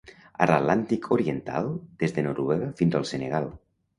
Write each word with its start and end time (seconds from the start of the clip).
A 0.43 0.45
l'Atlàntic 0.51 1.03
Oriental, 1.17 1.69
des 2.03 2.17
de 2.17 2.25
Noruega 2.29 2.73
fins 2.81 2.99
al 3.01 3.09
Senegal. 3.13 3.49